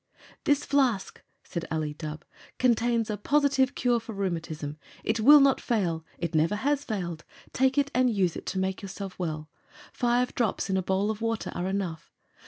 "This 0.45 0.65
flask," 0.65 1.21
said 1.43 1.65
Ali 1.69 1.93
Dubh, 1.93 2.23
"contains 2.57 3.11
a 3.11 3.17
positive 3.17 3.75
cure 3.75 3.99
for 3.99 4.13
rheumatism. 4.13 4.79
It 5.03 5.19
will 5.19 5.39
not 5.39 5.61
fail. 5.61 6.03
It 6.17 6.33
never 6.33 6.55
has 6.55 6.83
failed. 6.83 7.23
Take 7.53 7.77
it 7.77 7.91
and 7.93 8.09
use 8.09 8.35
it 8.35 8.47
to 8.47 8.57
make 8.57 8.81
yourself 8.81 9.19
well. 9.19 9.51
Five 9.93 10.33
drops 10.33 10.71
in 10.71 10.77
a 10.77 10.81
bowl 10.81 11.11
of 11.11 11.21
water 11.21 11.51
are 11.53 11.67
enough. 11.67 12.11